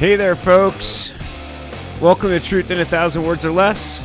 Hey 0.00 0.16
there, 0.16 0.34
folks. 0.34 1.12
Welcome 2.00 2.30
to 2.30 2.40
Truth 2.40 2.70
in 2.70 2.80
a 2.80 2.86
Thousand 2.86 3.22
Words 3.22 3.44
or 3.44 3.50
Less. 3.50 4.02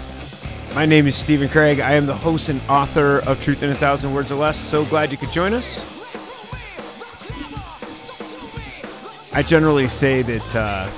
My 0.75 0.85
name 0.85 1.07
is 1.07 1.15
Stephen 1.15 1.47
Craig. 1.47 1.79
I 1.79 1.93
am 1.93 2.05
the 2.05 2.13
host 2.13 2.49
and 2.49 2.59
author 2.67 3.19
of 3.19 3.41
Truth 3.41 3.63
in 3.63 3.69
a 3.69 3.75
Thousand 3.75 4.13
Words 4.13 4.29
or 4.29 4.35
Less. 4.35 4.59
So 4.59 4.83
glad 4.83 5.09
you 5.09 5.17
could 5.17 5.31
join 5.31 5.53
us. 5.53 5.79
I 9.33 9.41
generally 9.41 9.87
say 9.87 10.21
that 10.21 10.53
uh, 10.53 10.91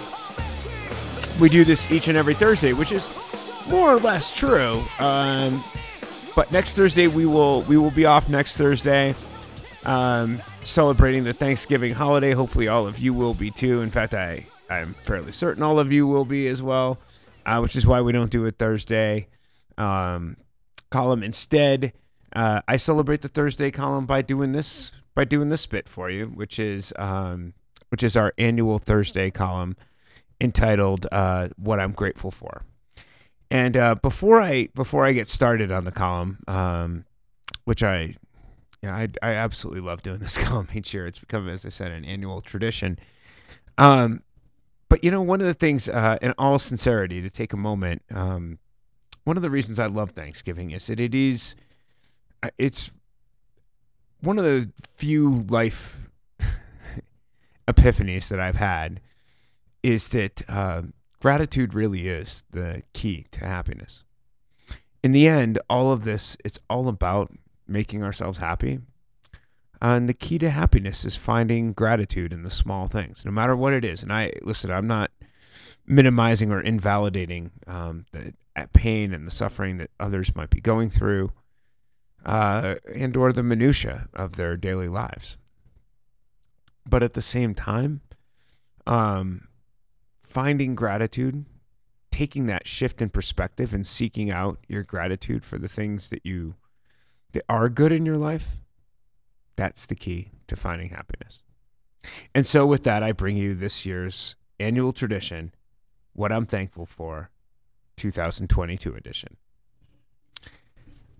we 1.40 1.50
do 1.50 1.64
this 1.64 1.92
each 1.92 2.08
and 2.08 2.18
every 2.18 2.34
Thursday, 2.34 2.74
which 2.74 2.92
is 2.92 3.08
more 3.70 3.94
or 3.94 4.00
less 4.00 4.36
true. 4.36 4.84
Um, 4.98 5.64
but 6.36 6.52
next 6.52 6.76
Thursday 6.76 7.06
we 7.06 7.28
will 7.28 7.62
we 7.62 7.78
will 7.78 7.92
be 7.92 8.08
off 8.08 8.30
next 8.30 8.58
Thursday, 8.58 9.14
um, 9.86 10.42
celebrating 10.64 11.24
the 11.24 11.34
Thanksgiving 11.34 11.94
holiday. 11.94 12.32
Hopefully, 12.32 12.68
all 12.68 12.88
of 12.88 12.98
you 12.98 13.14
will 13.14 13.36
be 13.36 13.52
too. 13.52 13.82
In 13.82 13.92
fact, 13.92 14.16
I 14.16 14.48
I'm 14.70 14.94
fairly 14.94 15.32
certain 15.32 15.64
all 15.64 15.80
of 15.80 15.92
you 15.92 16.08
will 16.08 16.26
be 16.26 16.48
as 16.48 16.62
well, 16.62 16.98
uh, 17.46 17.60
which 17.60 17.76
is 17.76 17.88
why 17.88 18.02
we 18.02 18.12
don't 18.12 18.32
do 18.32 18.46
it 18.46 18.58
Thursday 18.58 19.28
um, 19.78 20.38
column 20.90 21.24
instead. 21.24 21.94
Uh, 22.36 22.62
I 22.68 22.78
celebrate 22.78 23.22
the 23.22 23.30
Thursday 23.30 23.72
column 23.72 24.06
by 24.06 24.22
doing 24.22 24.52
this 24.52 24.92
by 25.16 25.26
doing 25.26 25.48
this 25.48 25.66
bit 25.66 25.90
for 25.90 26.10
you, 26.10 26.28
which 26.28 26.60
is 26.60 26.94
um, 26.98 27.54
which 27.90 28.04
is 28.04 28.16
our 28.16 28.34
annual 28.38 28.78
Thursday 28.78 29.32
column 29.32 29.76
entitled 30.40 31.08
uh, 31.12 31.50
"What 31.58 31.80
I'm 31.80 31.92
Grateful 31.94 32.32
For." 32.32 32.64
And 33.50 33.78
uh, 33.78 33.96
before 33.96 34.42
I 34.42 34.68
before 34.76 35.06
I 35.06 35.14
get 35.14 35.30
started 35.30 35.72
on 35.72 35.86
the 35.86 35.92
column, 35.92 36.40
um, 36.48 37.06
which 37.64 37.82
I 37.82 38.16
yeah, 38.84 38.96
I, 38.96 39.08
I 39.22 39.34
absolutely 39.34 39.82
love 39.82 40.02
doing 40.02 40.20
this 40.20 40.38
column 40.44 40.68
each 40.74 40.94
year. 40.94 41.08
It's 41.08 41.20
become, 41.20 41.48
as 41.50 41.66
I 41.66 41.70
said, 41.70 41.92
an 41.92 42.06
annual 42.06 42.42
tradition. 42.42 43.00
Um, 43.78 44.22
but 44.90 45.04
you 45.04 45.12
know, 45.12 45.22
one 45.22 45.42
of 45.42 45.48
the 45.48 45.54
things, 45.54 45.90
uh, 45.90 46.18
in 46.22 46.34
all 46.38 46.60
sincerity, 46.60 47.22
to 47.22 47.30
take 47.30 47.54
a 47.54 47.58
moment, 47.58 48.02
um, 48.14 48.60
one 49.24 49.36
of 49.38 49.44
the 49.44 49.50
reasons 49.50 49.80
I 49.80 49.88
love 49.88 50.12
Thanksgiving 50.12 50.72
is 50.72 50.88
that 50.88 51.00
it 51.00 51.14
is, 51.14 51.56
uh, 52.42 52.50
it's 52.58 52.92
one 54.22 54.40
of 54.40 54.46
the 54.46 54.72
few 54.96 55.46
life 55.50 55.98
epiphanies 57.68 58.30
that 58.30 58.40
I've 58.40 58.56
had 58.56 59.02
is 59.84 60.10
that 60.10 60.50
uh, 60.50 60.84
gratitude 61.22 61.74
really 61.74 62.08
is 62.08 62.44
the 62.52 62.84
key 62.94 63.26
to 63.32 63.42
happiness. 63.42 64.04
In 65.04 65.12
the 65.12 65.28
end, 65.28 65.60
all 65.70 65.92
of 65.92 66.04
this, 66.04 66.38
it's 66.44 66.60
all 66.70 66.88
about 66.88 67.32
making 67.68 68.04
ourselves 68.04 68.38
happy. 68.38 68.80
And 69.82 70.10
the 70.10 70.14
key 70.14 70.38
to 70.40 70.50
happiness 70.50 71.06
is 71.06 71.16
finding 71.16 71.74
gratitude 71.74 72.34
in 72.34 72.44
the 72.44 72.50
small 72.50 72.88
things, 72.88 73.26
no 73.26 73.32
matter 73.32 73.56
what 73.56 73.74
it 73.74 73.86
is. 73.86 74.04
And 74.04 74.12
I 74.12 74.32
listen, 74.42 74.72
I'm 74.72 74.88
not 74.88 75.12
minimizing 75.86 76.52
or 76.52 76.62
invalidating 76.62 77.52
um, 77.66 78.06
the 78.12 78.34
pain 78.74 79.14
and 79.14 79.26
the 79.26 79.32
suffering 79.32 79.78
that 79.78 79.92
others 80.00 80.36
might 80.36 80.50
be 80.50 80.60
going 80.60 80.90
through, 80.90 81.32
uh, 82.26 82.76
and 82.94 83.16
or 83.16 83.32
the 83.32 83.44
minutia 83.44 84.10
of 84.14 84.34
their 84.34 84.58
daily 84.58 84.88
lives. 84.88 85.38
But 86.86 87.04
at 87.04 87.14
the 87.14 87.22
same 87.22 87.54
time, 87.54 88.02
um, 88.86 89.48
finding 90.24 90.74
gratitude, 90.76 91.46
taking 92.12 92.48
that 92.48 92.68
shift 92.68 93.02
in 93.02 93.10
perspective, 93.10 93.74
and 93.74 93.86
seeking 93.86 94.32
out 94.32 94.60
your 94.68 94.84
gratitude 94.84 95.46
for 95.46 95.58
the 95.58 95.68
things 95.68 96.10
that 96.10 96.26
you 96.26 96.56
that 97.34 97.44
are 97.50 97.70
good 97.70 97.92
in 97.92 98.06
your 98.06 98.18
life, 98.18 98.58
that's 99.58 99.86
the 99.86 99.96
key 99.96 100.32
to 100.48 100.56
finding 100.56 100.90
happiness. 100.90 101.42
And 102.34 102.46
so, 102.46 102.66
with 102.66 102.84
that, 102.84 103.04
I 103.04 103.12
bring 103.12 103.36
you 103.36 103.54
this 103.54 103.86
year's 103.86 104.36
annual 104.60 104.94
tradition, 104.94 105.54
What 106.14 106.32
I'm 106.32 106.46
Thankful 106.46 106.86
For, 106.86 107.32
2022 107.98 108.96
edition. 108.96 109.36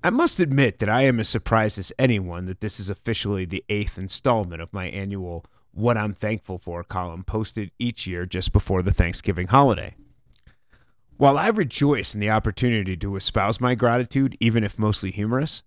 I 0.04 0.12
must 0.12 0.40
admit 0.40 0.80
that 0.80 0.90
I 0.90 1.02
am 1.02 1.20
as 1.20 1.28
surprised 1.28 1.78
as 1.78 1.92
anyone 2.00 2.46
that 2.46 2.62
this 2.62 2.80
is 2.80 2.90
officially 2.90 3.44
the 3.44 3.66
eighth 3.68 3.98
installment 3.98 4.62
of 4.62 4.72
my 4.72 4.86
annual 4.86 5.44
What 5.74 5.98
I'm 5.98 6.14
Thankful 6.14 6.60
For 6.60 6.84
column 6.84 7.24
posted 7.26 7.72
each 7.80 8.08
year 8.08 8.26
just 8.26 8.54
before 8.54 8.82
the 8.82 8.94
Thanksgiving 8.94 9.48
holiday. 9.48 9.96
While 11.18 11.38
I 11.38 11.48
rejoice 11.48 12.14
in 12.14 12.20
the 12.20 12.30
opportunity 12.30 12.96
to 12.96 13.16
espouse 13.16 13.60
my 13.60 13.74
gratitude, 13.74 14.38
even 14.40 14.64
if 14.64 14.78
mostly 14.78 15.10
humorous, 15.10 15.64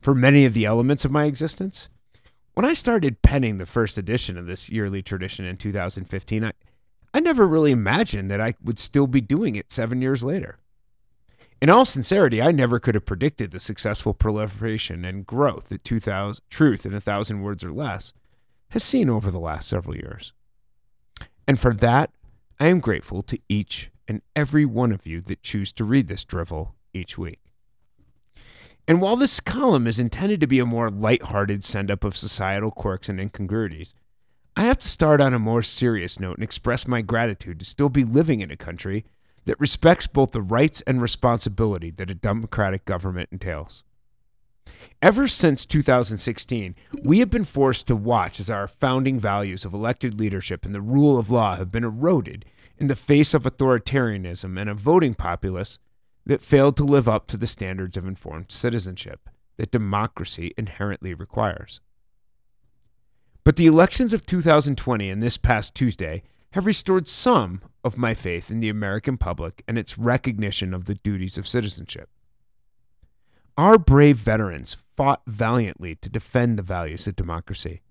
for 0.00 0.14
many 0.14 0.44
of 0.44 0.52
the 0.52 0.64
elements 0.64 1.04
of 1.04 1.10
my 1.10 1.24
existence. 1.24 1.88
When 2.54 2.66
I 2.66 2.74
started 2.74 3.22
penning 3.22 3.56
the 3.56 3.66
first 3.66 3.96
edition 3.96 4.36
of 4.36 4.46
this 4.46 4.68
yearly 4.68 5.02
tradition 5.02 5.46
in 5.46 5.56
2015, 5.56 6.44
I, 6.44 6.52
I 7.14 7.20
never 7.20 7.46
really 7.46 7.70
imagined 7.70 8.30
that 8.30 8.42
I 8.42 8.54
would 8.62 8.78
still 8.78 9.06
be 9.06 9.22
doing 9.22 9.56
it 9.56 9.72
seven 9.72 10.02
years 10.02 10.22
later. 10.22 10.58
In 11.62 11.70
all 11.70 11.84
sincerity, 11.84 12.42
I 12.42 12.50
never 12.50 12.78
could 12.78 12.94
have 12.94 13.06
predicted 13.06 13.52
the 13.52 13.60
successful 13.60 14.12
proliferation 14.12 15.04
and 15.04 15.26
growth 15.26 15.68
that 15.68 15.84
2000, 15.84 16.42
Truth 16.50 16.84
in 16.84 16.92
a 16.92 17.00
Thousand 17.00 17.40
Words 17.40 17.64
or 17.64 17.72
Less 17.72 18.12
has 18.70 18.82
seen 18.82 19.08
over 19.08 19.30
the 19.30 19.38
last 19.38 19.68
several 19.68 19.96
years. 19.96 20.32
And 21.46 21.58
for 21.58 21.72
that, 21.74 22.10
I 22.58 22.66
am 22.66 22.80
grateful 22.80 23.22
to 23.22 23.38
each 23.48 23.90
and 24.08 24.22
every 24.36 24.66
one 24.66 24.92
of 24.92 25.06
you 25.06 25.20
that 25.22 25.42
choose 25.42 25.72
to 25.72 25.84
read 25.84 26.08
this 26.08 26.24
drivel 26.24 26.74
each 26.92 27.16
week. 27.16 27.41
And 28.88 29.00
while 29.00 29.16
this 29.16 29.40
column 29.40 29.86
is 29.86 30.00
intended 30.00 30.40
to 30.40 30.46
be 30.46 30.58
a 30.58 30.66
more 30.66 30.90
light-hearted 30.90 31.62
send-up 31.62 32.02
of 32.02 32.16
societal 32.16 32.70
quirks 32.70 33.08
and 33.08 33.20
incongruities, 33.20 33.94
I 34.56 34.64
have 34.64 34.78
to 34.80 34.88
start 34.88 35.20
on 35.20 35.32
a 35.32 35.38
more 35.38 35.62
serious 35.62 36.18
note 36.18 36.36
and 36.36 36.44
express 36.44 36.86
my 36.86 37.00
gratitude 37.00 37.60
to 37.60 37.64
still 37.64 37.88
be 37.88 38.04
living 38.04 38.40
in 38.40 38.50
a 38.50 38.56
country 38.56 39.04
that 39.44 39.58
respects 39.60 40.06
both 40.06 40.32
the 40.32 40.42
rights 40.42 40.82
and 40.82 41.00
responsibility 41.00 41.90
that 41.92 42.10
a 42.10 42.14
democratic 42.14 42.84
government 42.84 43.28
entails. 43.32 43.84
Ever 45.00 45.26
since 45.26 45.64
2016, 45.64 46.74
we 47.02 47.18
have 47.20 47.30
been 47.30 47.44
forced 47.44 47.86
to 47.86 47.96
watch 47.96 48.40
as 48.40 48.50
our 48.50 48.66
founding 48.66 49.18
values 49.18 49.64
of 49.64 49.74
elected 49.74 50.18
leadership 50.18 50.64
and 50.64 50.74
the 50.74 50.80
rule 50.80 51.18
of 51.18 51.30
law 51.30 51.56
have 51.56 51.72
been 51.72 51.84
eroded 51.84 52.44
in 52.78 52.88
the 52.88 52.96
face 52.96 53.32
of 53.34 53.44
authoritarianism 53.44 54.60
and 54.60 54.68
a 54.68 54.74
voting 54.74 55.14
populace 55.14 55.78
that 56.26 56.42
failed 56.42 56.76
to 56.76 56.84
live 56.84 57.08
up 57.08 57.26
to 57.28 57.36
the 57.36 57.46
standards 57.46 57.96
of 57.96 58.06
informed 58.06 58.50
citizenship 58.50 59.28
that 59.56 59.70
democracy 59.70 60.52
inherently 60.56 61.14
requires. 61.14 61.80
But 63.44 63.56
the 63.56 63.66
elections 63.66 64.12
of 64.12 64.24
2020 64.24 65.10
and 65.10 65.22
this 65.22 65.36
past 65.36 65.74
Tuesday 65.74 66.22
have 66.52 66.66
restored 66.66 67.08
some 67.08 67.62
of 67.82 67.96
my 67.96 68.14
faith 68.14 68.50
in 68.50 68.60
the 68.60 68.68
American 68.68 69.16
public 69.16 69.64
and 69.66 69.78
its 69.78 69.98
recognition 69.98 70.72
of 70.72 70.84
the 70.84 70.94
duties 70.94 71.36
of 71.36 71.48
citizenship. 71.48 72.08
Our 73.58 73.78
brave 73.78 74.18
veterans 74.18 74.76
fought 74.96 75.22
valiantly 75.26 75.96
to 75.96 76.08
defend 76.08 76.58
the 76.58 76.62
values 76.62 77.06
of 77.06 77.16
democracy. 77.16 77.82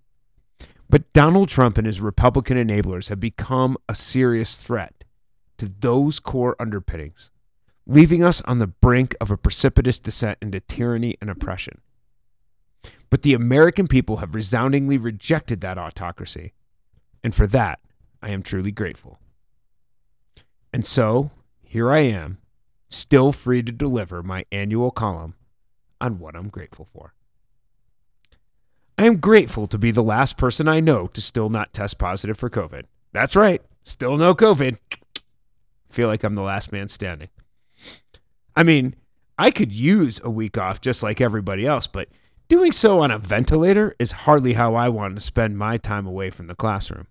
But 0.90 1.12
Donald 1.14 1.50
Trump 1.50 1.78
and 1.78 1.88
his 1.88 2.02
Republican 2.02 2.58
enablers 2.58 3.10
have 3.10 3.20
become 3.20 3.78
a 3.88 3.96
serious 3.96 4.58
threat 4.58 5.04
to 5.58 5.72
those 5.80 6.20
core 6.20 6.56
underpinnings 6.60 7.30
leaving 7.86 8.24
us 8.24 8.42
on 8.42 8.60
the 8.60 8.68
brink 8.68 9.16
of 9.20 9.32
a 9.32 9.38
precipitous 9.38 10.00
descent 10.00 10.38
into 10.42 10.60
tyranny 10.60 11.18
and 11.22 11.30
oppression. 11.30 11.82
But 13.10 13.24
the 13.24 13.34
American 13.34 13.88
people 13.88 14.18
have 14.18 14.36
resoundingly 14.36 14.98
rejected 14.98 15.62
that 15.62 15.78
autocracy, 15.78 16.54
and 17.24 17.36
for 17.36 17.48
that, 17.48 17.80
I 18.22 18.30
am 18.30 18.44
truly 18.44 18.72
grateful. 18.72 19.20
And 20.74 20.86
so, 20.86 21.32
here 21.64 21.92
I 21.92 22.00
am, 22.00 22.38
still 22.90 23.32
free 23.32 23.62
to 23.64 23.72
deliver 23.72 24.24
my 24.24 24.46
annual 24.52 24.92
column 24.92 25.36
on 26.00 26.20
what 26.20 26.36
I'm 26.36 26.50
grateful 26.50 26.88
for. 26.94 27.14
I 28.98 29.06
am 29.06 29.18
grateful 29.18 29.68
to 29.68 29.78
be 29.78 29.92
the 29.92 30.04
last 30.04 30.38
person 30.38 30.68
I 30.68 30.80
know 30.80 31.08
to 31.08 31.22
still 31.22 31.50
not 31.50 31.74
test 31.74 31.98
positive 31.98 32.38
for 32.38 32.50
COVID. 32.50 32.84
That's 33.12 33.36
right, 33.36 33.62
still 33.84 34.16
no 34.18 34.34
COVID. 34.34 34.78
Feel 35.90 36.08
like 36.08 36.24
I'm 36.24 36.36
the 36.36 36.42
last 36.42 36.72
man 36.72 36.88
standing. 36.88 37.30
I 38.56 38.64
mean, 38.64 38.96
I 39.38 39.52
could 39.52 39.72
use 39.72 40.20
a 40.24 40.30
week 40.30 40.58
off 40.58 40.82
just 40.82 41.02
like 41.04 41.22
everybody 41.22 41.66
else, 41.66 41.88
but 41.88 42.10
doing 42.48 42.72
so 42.72 43.00
on 43.00 43.12
a 43.12 43.18
ventilator 43.18 43.96
is 43.98 44.12
hardly 44.12 44.54
how 44.54 44.76
I 44.76 44.90
want 44.90 45.16
to 45.16 45.22
spend 45.22 45.58
my 45.58 45.78
time 45.78 46.06
away 46.06 46.30
from 46.30 46.48
the 46.48 46.56
classroom. 46.56 47.08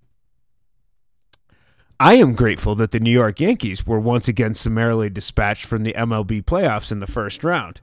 I 1.99 2.15
am 2.15 2.35
grateful 2.35 2.75
that 2.77 2.93
the 2.93 3.01
New 3.01 3.11
York 3.11 3.41
Yankees 3.41 3.87
were 3.87 4.01
once 4.01 4.27
again 4.27 4.55
summarily 4.55 5.11
dispatched 5.11 5.67
from 5.67 5.83
the 5.83 5.93
MLB 5.93 6.43
playoffs 6.45 6.91
in 6.91 6.99
the 6.99 7.07
first 7.07 7.45
round. 7.45 7.81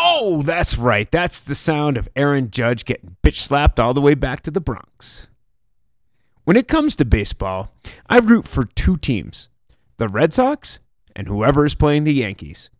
Oh, 0.00 0.42
that's 0.42 0.78
right. 0.78 1.10
That's 1.10 1.42
the 1.42 1.54
sound 1.54 1.98
of 1.98 2.08
Aaron 2.16 2.50
Judge 2.50 2.84
getting 2.84 3.16
bitch 3.22 3.36
slapped 3.36 3.78
all 3.78 3.92
the 3.92 4.00
way 4.00 4.14
back 4.14 4.42
to 4.44 4.50
the 4.50 4.60
Bronx. 4.60 5.26
When 6.44 6.56
it 6.56 6.68
comes 6.68 6.96
to 6.96 7.04
baseball, 7.04 7.74
I 8.08 8.18
root 8.18 8.48
for 8.48 8.64
two 8.64 8.96
teams 8.96 9.48
the 9.98 10.08
Red 10.08 10.32
Sox 10.32 10.78
and 11.18 11.26
whoever 11.26 11.66
is 11.66 11.74
playing 11.74 12.04
the 12.04 12.14
Yankees. 12.14 12.70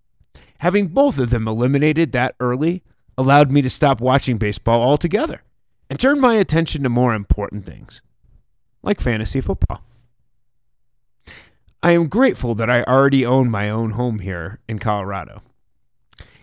Having 0.58 0.88
both 0.88 1.18
of 1.18 1.30
them 1.30 1.48
eliminated 1.48 2.12
that 2.12 2.36
early 2.38 2.84
allowed 3.18 3.50
me 3.50 3.60
to 3.62 3.68
stop 3.68 4.00
watching 4.00 4.38
baseball 4.38 4.80
altogether 4.80 5.42
and 5.90 5.98
turn 5.98 6.20
my 6.20 6.36
attention 6.36 6.84
to 6.84 6.88
more 6.88 7.14
important 7.14 7.66
things, 7.66 8.00
like 8.80 9.00
fantasy 9.00 9.40
football. 9.40 9.82
I 11.82 11.92
am 11.92 12.08
grateful 12.08 12.54
that 12.54 12.70
I 12.70 12.84
already 12.84 13.26
own 13.26 13.50
my 13.50 13.68
own 13.68 13.92
home 13.92 14.20
here 14.20 14.60
in 14.68 14.78
Colorado. 14.78 15.42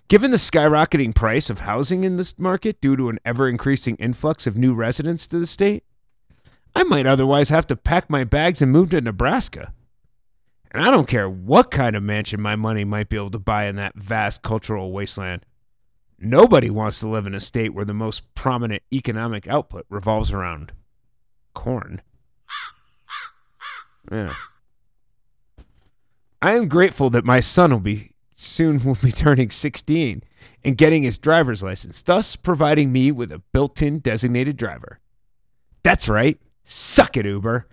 Given 0.10 0.32
the 0.32 0.38
skyrocketing 0.38 1.16
price 1.16 1.50
of 1.50 1.62
housing 1.62 2.04
in 2.04 2.18
this 2.18 2.38
market 2.38 2.82
due 2.82 2.98
to 2.98 3.08
an 3.08 3.20
ever 3.26 3.48
increasing 3.48 3.96
influx 3.96 4.46
of 4.46 4.58
new 4.58 4.74
residents 4.74 5.28
to 5.28 5.40
the 5.40 5.48
state, 5.48 5.86
I 6.76 6.84
might 6.84 7.06
otherwise 7.06 7.50
have 7.50 7.68
to 7.68 7.78
pack 7.78 8.10
my 8.10 8.26
bags 8.26 8.62
and 8.62 8.72
move 8.72 8.90
to 8.90 9.00
Nebraska. 9.00 9.74
And 10.76 10.84
I 10.84 10.92
don't 10.92 11.08
care 11.08 11.30
what 11.30 11.72
kind 11.72 11.96
of 11.96 12.04
mansion 12.04 12.42
my 12.42 12.58
money 12.58 12.84
might 12.84 13.08
be 13.08 13.16
able 13.16 13.32
to 13.32 13.40
buy 13.40 13.68
in 13.68 13.78
that 13.78 13.96
vast 13.96 14.42
cultural 14.42 14.92
wasteland. 14.92 15.46
Nobody 16.20 16.70
wants 16.70 17.00
to 17.00 17.08
live 17.08 17.26
in 17.26 17.34
a 17.34 17.40
state 17.40 17.74
where 17.74 17.86
the 17.86 17.94
most 17.94 18.36
prominent 18.36 18.84
economic 18.92 19.48
output 19.48 19.86
revolves 19.88 20.34
around 20.34 20.74
corn. 21.54 22.02
Yeah. 24.12 24.36
I 26.42 26.56
am 26.56 26.68
grateful 26.68 27.10
that 27.10 27.24
my 27.24 27.40
son 27.40 27.72
will 27.72 27.80
be 27.80 28.12
soon 28.36 28.84
will 28.84 28.98
be 29.02 29.14
turning 29.14 29.52
16 29.52 30.24
and 30.66 30.78
getting 30.78 31.04
his 31.04 31.18
driver's 31.18 31.64
license, 31.64 32.02
thus 32.02 32.36
providing 32.36 32.92
me 32.92 33.14
with 33.14 33.32
a 33.32 33.42
built-in 33.54 34.00
designated 34.00 34.58
driver. 34.58 35.00
That's 35.84 36.10
right. 36.10 36.38
Suck 36.66 37.16
it, 37.16 37.26
Uber. 37.26 37.66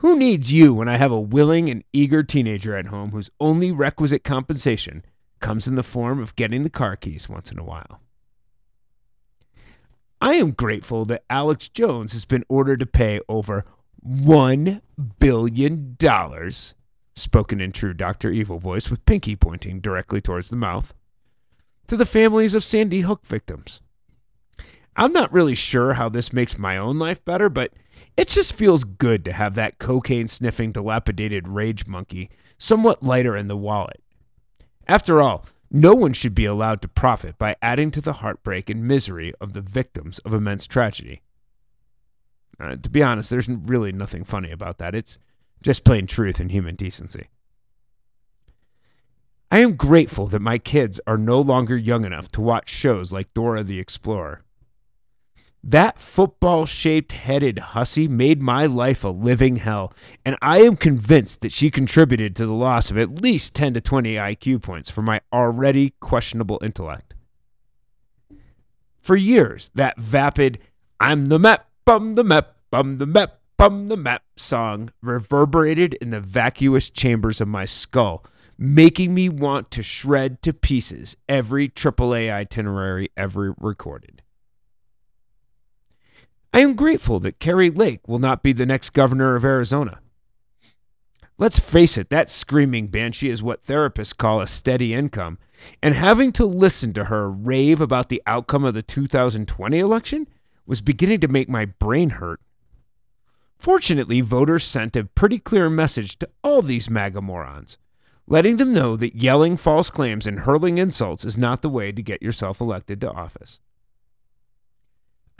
Who 0.00 0.16
needs 0.16 0.50
you 0.50 0.72
when 0.72 0.88
I 0.88 0.96
have 0.96 1.12
a 1.12 1.20
willing 1.20 1.68
and 1.68 1.84
eager 1.92 2.22
teenager 2.22 2.74
at 2.74 2.86
home 2.86 3.10
whose 3.10 3.28
only 3.38 3.70
requisite 3.70 4.24
compensation 4.24 5.04
comes 5.40 5.68
in 5.68 5.74
the 5.74 5.82
form 5.82 6.22
of 6.22 6.34
getting 6.36 6.62
the 6.62 6.70
car 6.70 6.96
keys 6.96 7.28
once 7.28 7.52
in 7.52 7.58
a 7.58 7.64
while? 7.64 8.00
I 10.18 10.36
am 10.36 10.52
grateful 10.52 11.04
that 11.04 11.24
Alex 11.28 11.68
Jones 11.68 12.14
has 12.14 12.24
been 12.24 12.46
ordered 12.48 12.78
to 12.78 12.86
pay 12.86 13.20
over 13.28 13.66
$1 14.02 14.80
billion, 15.18 15.98
spoken 17.14 17.60
in 17.60 17.72
true 17.72 17.92
Dr. 17.92 18.30
Evil 18.30 18.58
voice 18.58 18.88
with 18.88 19.04
pinky 19.04 19.36
pointing 19.36 19.80
directly 19.80 20.22
towards 20.22 20.48
the 20.48 20.56
mouth, 20.56 20.94
to 21.88 21.96
the 21.98 22.06
families 22.06 22.54
of 22.54 22.64
Sandy 22.64 23.02
Hook 23.02 23.26
victims. 23.26 23.82
I'm 24.96 25.12
not 25.12 25.30
really 25.30 25.54
sure 25.54 25.92
how 25.94 26.08
this 26.08 26.32
makes 26.32 26.56
my 26.56 26.78
own 26.78 26.98
life 26.98 27.22
better, 27.22 27.50
but 27.50 27.74
it 28.16 28.28
just 28.28 28.52
feels 28.52 28.84
good 28.84 29.24
to 29.24 29.32
have 29.32 29.54
that 29.54 29.78
cocaine 29.78 30.28
sniffing, 30.28 30.72
dilapidated 30.72 31.48
rage 31.48 31.86
monkey 31.86 32.30
somewhat 32.58 33.02
lighter 33.02 33.36
in 33.36 33.48
the 33.48 33.56
wallet. 33.56 34.02
After 34.86 35.22
all, 35.22 35.46
no 35.70 35.94
one 35.94 36.12
should 36.12 36.34
be 36.34 36.44
allowed 36.44 36.82
to 36.82 36.88
profit 36.88 37.38
by 37.38 37.56
adding 37.62 37.90
to 37.92 38.00
the 38.00 38.14
heartbreak 38.14 38.68
and 38.68 38.86
misery 38.86 39.32
of 39.40 39.52
the 39.52 39.60
victims 39.60 40.18
of 40.20 40.34
immense 40.34 40.66
tragedy. 40.66 41.22
Uh, 42.58 42.76
to 42.76 42.90
be 42.90 43.02
honest, 43.02 43.30
there's 43.30 43.48
really 43.48 43.92
nothing 43.92 44.24
funny 44.24 44.50
about 44.50 44.78
that. 44.78 44.94
It's 44.94 45.16
just 45.62 45.84
plain 45.84 46.06
truth 46.06 46.40
and 46.40 46.50
human 46.50 46.74
decency. 46.74 47.28
I 49.50 49.60
am 49.60 49.76
grateful 49.76 50.26
that 50.26 50.40
my 50.40 50.58
kids 50.58 51.00
are 51.06 51.18
no 51.18 51.40
longer 51.40 51.76
young 51.76 52.04
enough 52.04 52.30
to 52.32 52.40
watch 52.40 52.68
shows 52.68 53.12
like 53.12 53.34
Dora 53.34 53.64
the 53.64 53.80
Explorer. 53.80 54.42
That 55.62 56.00
football 56.00 56.64
shaped 56.64 57.12
headed 57.12 57.58
hussy 57.58 58.08
made 58.08 58.40
my 58.40 58.64
life 58.64 59.04
a 59.04 59.08
living 59.08 59.56
hell, 59.56 59.92
and 60.24 60.36
I 60.40 60.62
am 60.62 60.76
convinced 60.76 61.42
that 61.42 61.52
she 61.52 61.70
contributed 61.70 62.34
to 62.36 62.46
the 62.46 62.52
loss 62.52 62.90
of 62.90 62.96
at 62.96 63.20
least 63.20 63.54
10 63.54 63.74
to 63.74 63.80
20 63.80 64.14
IQ 64.14 64.62
points 64.62 64.90
for 64.90 65.02
my 65.02 65.20
already 65.32 65.90
questionable 66.00 66.58
intellect. 66.62 67.14
For 69.02 69.16
years, 69.16 69.70
that 69.74 69.98
vapid, 69.98 70.58
I'm 70.98 71.26
the 71.26 71.38
map, 71.38 71.68
bum 71.84 72.14
the 72.14 72.24
map, 72.24 72.56
bum 72.70 72.96
the 72.96 73.06
map, 73.06 73.40
bum 73.58 73.88
the 73.88 73.96
map 73.96 74.22
song 74.36 74.90
reverberated 75.02 75.92
in 75.94 76.08
the 76.08 76.20
vacuous 76.20 76.88
chambers 76.88 77.38
of 77.38 77.48
my 77.48 77.66
skull, 77.66 78.24
making 78.56 79.12
me 79.12 79.28
want 79.28 79.70
to 79.72 79.82
shred 79.82 80.40
to 80.42 80.54
pieces 80.54 81.18
every 81.28 81.68
AAA 81.68 82.32
itinerary 82.32 83.10
ever 83.14 83.54
recorded. 83.58 84.22
I 86.52 86.60
am 86.60 86.74
grateful 86.74 87.20
that 87.20 87.38
Kari 87.38 87.70
Lake 87.70 88.08
will 88.08 88.18
not 88.18 88.42
be 88.42 88.52
the 88.52 88.66
next 88.66 88.90
governor 88.90 89.36
of 89.36 89.44
Arizona. 89.44 90.00
Let's 91.38 91.60
face 91.60 91.96
it, 91.96 92.10
that 92.10 92.28
screaming 92.28 92.88
banshee 92.88 93.30
is 93.30 93.42
what 93.42 93.64
therapists 93.64 94.16
call 94.16 94.40
a 94.40 94.46
steady 94.46 94.92
income, 94.92 95.38
and 95.82 95.94
having 95.94 96.32
to 96.32 96.44
listen 96.44 96.92
to 96.94 97.04
her 97.04 97.30
rave 97.30 97.80
about 97.80 98.08
the 98.08 98.22
outcome 98.26 98.64
of 98.64 98.74
the 98.74 98.82
2020 98.82 99.78
election 99.78 100.26
was 100.66 100.82
beginning 100.82 101.20
to 101.20 101.28
make 101.28 101.48
my 101.48 101.64
brain 101.64 102.10
hurt. 102.10 102.40
Fortunately, 103.56 104.20
voters 104.20 104.64
sent 104.64 104.96
a 104.96 105.04
pretty 105.04 105.38
clear 105.38 105.70
message 105.70 106.18
to 106.18 106.28
all 106.42 106.62
these 106.62 106.90
MAGA 106.90 107.20
morons, 107.22 107.78
letting 108.26 108.56
them 108.56 108.72
know 108.72 108.96
that 108.96 109.16
yelling 109.16 109.56
false 109.56 109.88
claims 109.88 110.26
and 110.26 110.40
hurling 110.40 110.78
insults 110.78 111.24
is 111.24 111.38
not 111.38 111.62
the 111.62 111.68
way 111.68 111.92
to 111.92 112.02
get 112.02 112.22
yourself 112.22 112.60
elected 112.60 113.00
to 113.02 113.10
office. 113.10 113.60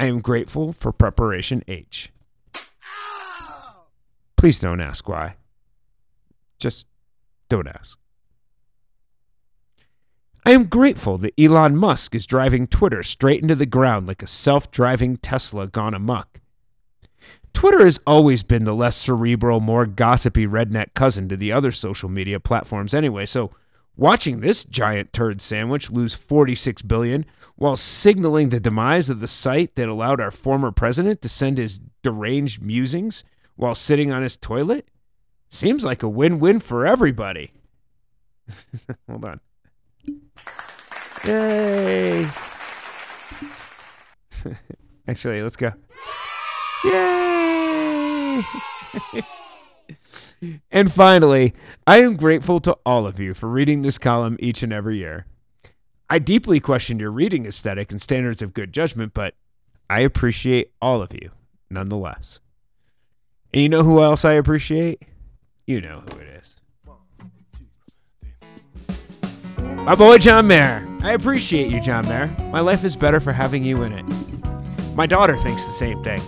I 0.00 0.06
am 0.06 0.20
grateful 0.20 0.73
for 0.73 0.93
Preparation 0.93 1.62
H. 1.69 2.11
Please 4.38 4.58
don't 4.58 4.81
ask 4.81 5.06
why. 5.06 5.37
Just 6.58 6.87
don't 7.50 7.69
ask. 7.69 7.99
I 10.47 10.52
am 10.52 10.69
grateful 10.69 11.19
that 11.19 11.35
Elon 11.38 11.76
Musk 11.76 12.14
is 12.14 12.25
driving 12.25 12.67
Twitter 12.67 13.02
straight 13.02 13.43
into 13.43 13.55
the 13.55 13.67
ground 13.67 14.08
like 14.08 14.23
a 14.23 14.26
self 14.26 14.70
driving 14.70 15.19
Tesla 15.19 15.67
gone 15.67 15.93
amuck. 15.93 16.41
Twitter 17.52 17.85
has 17.85 18.00
always 18.06 18.43
been 18.43 18.64
the 18.64 18.75
less 18.75 18.97
cerebral, 18.97 19.61
more 19.61 19.85
gossipy 19.85 20.47
redneck 20.47 20.94
cousin 20.94 21.29
to 21.29 21.37
the 21.37 21.52
other 21.52 21.70
social 21.70 22.08
media 22.08 22.41
platforms 22.41 22.94
anyway, 22.94 23.26
so 23.26 23.50
watching 23.97 24.41
this 24.41 24.64
giant 24.64 25.12
turd 25.12 25.43
sandwich 25.43 25.91
lose 25.91 26.14
46 26.14 26.81
billion 26.81 27.26
while 27.61 27.77
signaling 27.77 28.49
the 28.49 28.59
demise 28.59 29.11
of 29.11 29.21
the 29.21 29.29
site 29.29 29.75
that 29.75 29.87
allowed 29.87 30.19
our 30.19 30.31
former 30.31 30.73
president 30.73 31.21
to 31.21 31.29
send 31.29 31.59
his 31.59 31.79
deranged 32.03 32.62
musings 32.62 33.23
while 33.55 33.75
sitting 33.75 34.11
on 34.11 34.23
his 34.23 34.39
toilet? 34.39 34.89
Seems 35.51 35.85
like 35.85 36.03
a 36.03 36.09
win 36.09 36.39
win 36.39 36.61
for 36.61 36.87
everybody. 36.87 37.53
Hold 39.07 39.26
on. 39.26 39.40
Yay! 41.26 42.31
Actually, 45.07 45.43
let's 45.43 45.57
go. 45.57 45.75
Yay! 46.85 48.43
and 50.71 50.90
finally, 50.90 51.52
I 51.87 52.00
am 52.00 52.17
grateful 52.17 52.59
to 52.61 52.73
all 52.87 53.07
of 53.07 53.21
you 53.21 53.35
for 53.35 53.50
reading 53.50 53.83
this 53.83 53.99
column 53.99 54.38
each 54.40 54.62
and 54.62 54.73
every 54.73 54.97
year. 54.97 55.26
I 56.12 56.19
deeply 56.19 56.59
question 56.59 56.99
your 56.99 57.12
reading 57.12 57.47
aesthetic 57.47 57.93
and 57.93 58.02
standards 58.02 58.43
of 58.43 58.52
good 58.52 58.73
judgment, 58.73 59.14
but 59.14 59.35
I 59.88 60.00
appreciate 60.00 60.73
all 60.83 61.02
of 61.02 61.12
you 61.14 61.31
nonetheless. 61.71 62.40
And 63.55 63.62
you 63.62 63.69
know 63.69 63.85
who 63.85 64.02
else 64.02 64.25
I 64.25 64.33
appreciate? 64.33 65.02
You 65.69 65.81
know 65.81 66.00
who 66.00 66.19
it 66.19 66.26
is. 66.26 66.57
My 69.59 69.95
boy 69.95 70.19
John 70.19 70.49
Mayer. 70.49 70.85
I 71.02 71.12
appreciate 71.12 71.71
you, 71.71 71.81
John 71.81 72.09
Mayer. 72.09 72.26
My 72.50 72.59
life 72.59 72.85
is 72.85 72.97
better 72.97 73.21
for 73.21 73.33
having 73.33 73.62
you 73.62 73.85
in 73.85 73.93
it. 73.93 74.02
My 74.97 75.07
daughter 75.07 75.37
thinks 75.37 75.64
the 75.64 75.73
same 75.73 76.02
thing. 76.02 76.21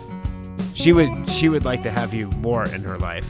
She 0.75 0.93
would 0.93 1.29
she 1.29 1.49
would 1.49 1.65
like 1.65 1.83
to 1.83 1.91
have 1.91 2.15
you 2.15 2.29
more 2.29 2.69
in 2.69 2.85
her 2.85 2.99
life. 2.99 3.29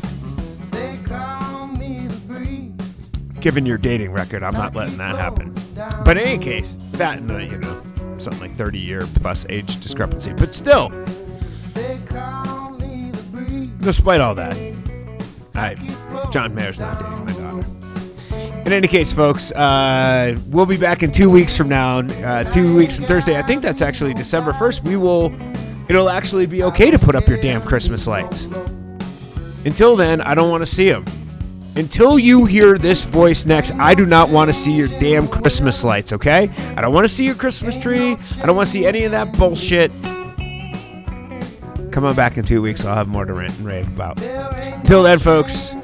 Given 3.41 3.65
your 3.65 3.79
dating 3.79 4.13
record, 4.13 4.43
I'm 4.43 4.53
not 4.53 4.77
letting 4.77 4.99
that 4.99 5.17
happen. 5.17 5.62
But 5.75 6.17
in 6.17 6.25
any 6.25 6.43
case, 6.43 6.77
that 6.93 7.19
and 7.19 7.29
the, 7.29 7.45
you 7.45 7.59
know, 7.59 7.83
something 8.19 8.41
like 8.41 8.57
30 8.57 8.79
year 8.79 9.07
plus 9.15 9.47
age 9.49 9.81
discrepancy. 9.81 10.33
But 10.33 10.55
still, 10.55 10.91
despite 13.81 14.21
all 14.21 14.35
that, 14.35 14.57
I, 15.55 15.75
John 16.31 16.55
Mayer's 16.55 16.81
not 16.81 16.99
dating 16.99 17.25
my 17.25 17.33
daughter. 17.33 17.67
In 18.65 18.73
any 18.73 18.87
case, 18.87 19.13
folks, 19.13 19.51
uh, 19.53 20.39
we'll 20.49 20.67
be 20.67 20.77
back 20.77 21.03
in 21.03 21.11
two 21.11 21.29
weeks 21.29 21.57
from 21.57 21.69
now. 21.69 21.99
Uh, 21.99 22.45
two 22.45 22.77
weeks 22.77 22.97
from 22.97 23.07
Thursday. 23.07 23.37
I 23.37 23.43
think 23.43 23.63
that's 23.63 23.83
actually 23.83 24.15
December 24.15 24.53
1st. 24.53 24.85
We 24.85 24.97
will, 24.97 25.35
it'll 25.89 26.09
actually 26.09 26.47
be 26.47 26.63
okay 26.65 26.91
to 26.91 26.99
put 26.99 27.15
up 27.17 27.27
your 27.27 27.41
damn 27.41 27.61
Christmas 27.61 28.07
lights. 28.07 28.47
Until 29.65 29.97
then, 29.97 30.21
I 30.21 30.35
don't 30.35 30.51
want 30.51 30.63
to 30.63 30.67
see 30.67 30.91
them. 30.91 31.05
Until 31.75 32.19
you 32.19 32.45
hear 32.45 32.77
this 32.77 33.05
voice 33.05 33.47
next, 33.47 33.73
I 33.73 33.95
do 33.95 34.05
not 34.05 34.29
want 34.29 34.51
to 34.51 34.55
see 34.55 34.73
your 34.73 34.89
damn 34.89 35.27
Christmas 35.27 35.85
lights, 35.85 36.13
okay? 36.13 36.51
I 36.77 36.83
don't 36.83 36.93
want 36.93 37.05
to 37.05 37.09
see 37.09 37.25
your 37.25 37.35
Christmas 37.35 37.79
tree. 37.79 38.13
I 38.13 38.47
don't 38.47 38.55
want 38.55 38.67
to 38.67 38.73
see 38.73 38.85
any 38.85 39.05
of 39.05 39.13
that 39.13 39.33
bullshit. 39.39 39.91
Come 41.91 42.05
on 42.05 42.15
back 42.15 42.37
in 42.37 42.45
two 42.45 42.61
weeks. 42.61 42.85
I'll 42.85 42.95
have 42.95 43.09
more 43.09 43.25
to 43.25 43.33
rant 43.33 43.57
and 43.57 43.67
rave 43.67 43.89
about. 43.89 44.21
Until 44.21 45.03
then, 45.03 45.19
folks, 45.19 45.75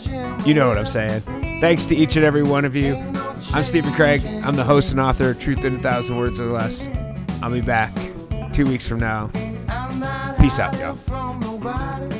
you 0.44 0.52
know 0.52 0.68
what 0.68 0.76
I'm 0.76 0.86
saying. 0.86 1.22
Thanks 1.60 1.86
to 1.86 1.96
each 1.96 2.16
and 2.16 2.24
every 2.24 2.42
one 2.42 2.66
of 2.66 2.76
you. 2.76 2.94
I'm 3.54 3.64
Stephen 3.64 3.94
Craig. 3.94 4.22
I'm 4.44 4.56
the 4.56 4.64
host 4.64 4.90
and 4.90 5.00
author 5.00 5.30
of 5.30 5.38
Truth 5.38 5.64
in 5.64 5.76
a 5.76 5.78
Thousand 5.82 6.18
Words 6.18 6.38
or 6.38 6.52
Less. 6.52 6.86
I'll 7.42 7.50
be 7.50 7.62
back 7.62 7.92
two 8.52 8.66
weeks 8.66 8.86
from 8.86 9.00
now. 9.00 9.30
Peace 10.38 10.58
out, 10.58 10.78
y'all. 10.78 12.17